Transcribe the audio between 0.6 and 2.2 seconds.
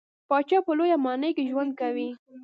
په لويه ماڼۍ کې ژوند کوي.